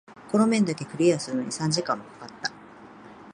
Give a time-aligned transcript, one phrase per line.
[0.31, 2.51] この面だけクリアするのに三時間も掛かった。